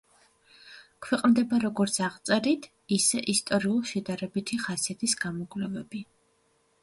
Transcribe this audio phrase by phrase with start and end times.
[1.07, 2.65] ქვეყნდება როგორც აღწერით,
[2.97, 6.05] ისე ისტორიულ-შედარებითი ხასიათის გამოკვლევები.